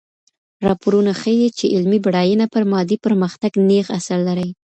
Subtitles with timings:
[0.65, 4.49] راپورونه ښيي چي علمي بډاينه پر مادي پرمختګ نېغ اثر لري.